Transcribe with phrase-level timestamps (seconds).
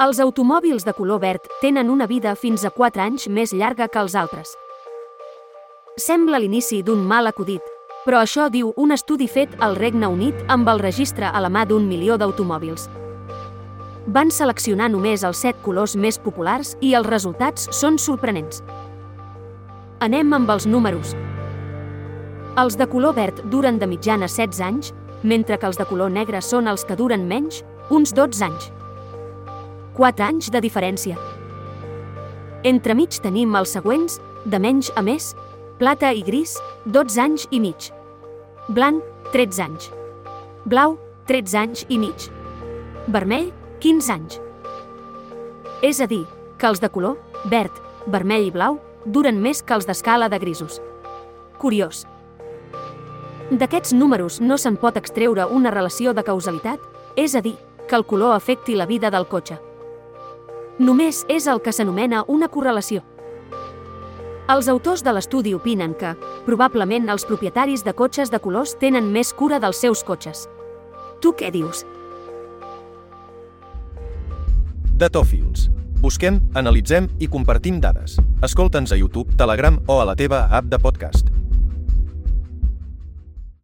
[0.00, 4.00] Els automòbils de color verd tenen una vida fins a 4 anys més llarga que
[4.00, 4.54] els altres.
[6.00, 7.60] Sembla l'inici d'un mal acudit,
[8.06, 11.66] però això diu un estudi fet al Regne Unit amb el registre a la mà
[11.68, 12.88] d'un milió d'automòbils.
[14.06, 18.64] Van seleccionar només els 7 colors més populars i els resultats són sorprenents.
[20.00, 21.12] Anem amb els números.
[22.56, 26.40] Els de color verd duren de mitjana 16 anys, mentre que els de color negre
[26.40, 28.72] són els que duren menys, uns 12 anys.
[30.00, 31.12] 4 anys de diferència.
[32.64, 34.14] Entremig tenim els següents,
[34.48, 35.34] de menys a més,
[35.76, 36.54] plata i gris,
[36.88, 37.90] 12 anys i mig.
[38.72, 39.90] Blanc, 13 anys.
[40.64, 40.96] Blau,
[41.28, 42.30] 13 anys i mig.
[43.12, 43.52] Vermell,
[43.84, 44.40] 15 anys.
[45.84, 46.24] És a dir,
[46.56, 47.20] que els de color,
[47.52, 47.76] verd,
[48.08, 50.80] vermell i blau, duren més que els d'escala de grisos.
[51.60, 52.06] Curiós.
[53.52, 56.80] D'aquests números no se'n pot extreure una relació de causalitat,
[57.20, 59.66] és a dir, que el color afecti la vida del cotxe.
[60.80, 63.02] Només és el que s'anomena una correlació.
[64.50, 66.14] Els autors de l'estudi opinen que,
[66.46, 70.46] probablement, els propietaris de cotxes de colors tenen més cura dels seus cotxes.
[71.20, 71.84] Tu què dius?
[74.96, 75.68] Datòfils.
[76.00, 78.16] Busquem, analitzem i compartim dades.
[78.40, 81.29] Escolta'ns a YouTube, Telegram o a la teva app de podcast.